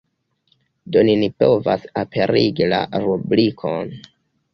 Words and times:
Do 0.95 1.03
ni 1.07 1.11
ne 1.23 1.27
povas 1.43 1.85
aperigi 2.03 2.71
la 2.71 2.79
rubrikon. 3.05 3.93